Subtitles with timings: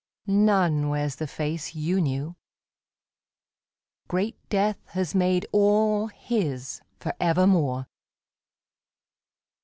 [0.25, 2.35] None wears the face you knew.
[4.07, 7.85] Great death has made all his for evermore.